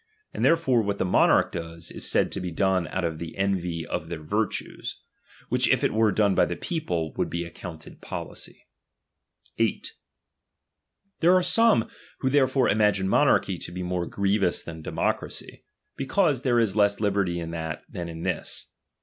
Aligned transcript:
And 0.33 0.43
therefore 0.43 0.81
what 0.81 0.97
the 0.97 1.05
monarch 1.05 1.51
does, 1.51 1.91
is 1.91 2.09
said 2.09 2.31
to 2.31 2.39
be 2.41 2.49
done 2.49 2.87
out 2.87 3.03
of 3.03 3.21
envy 3.35 3.83
to 3.83 3.99
their 3.99 4.23
virtues; 4.23 4.99
which 5.49 5.67
if 5.67 5.83
it 5.83 5.93
were 5.93 6.11
done 6.11 6.35
hy 6.35 6.45
the 6.45 6.55
people, 6.55 7.13
would 7.17 7.29
be 7.29 7.43
accounted 7.45 8.01
policy. 8.01 8.65
singis 9.59 9.61
penons 9.61 9.67
8. 9.69 9.93
Thcrc 11.21 11.33
arc 11.35 11.43
some, 11.43 11.89
who 12.21 12.31
therefore 12.31 12.67
imagine 12.67 13.07
mo 13.07 13.17
libenj 13.17 13.19
under 13.27 13.39
nurchy 13.41 13.59
to 13.63 13.71
bc 13.71 13.83
more 13.83 14.07
grievous 14.07 14.63
then 14.63 14.81
democracy, 14.81 15.65
be 15.95 16.05
ti'd^to'^pi" 16.05 16.09
cause 16.09 16.41
there 16.41 16.59
is 16.59 16.75
less 16.75 16.99
liberty 16.99 17.39
in 17.39 17.51
that, 17.51 17.83
than 17.87 18.09
in 18.09 18.23
this. 18.23 18.71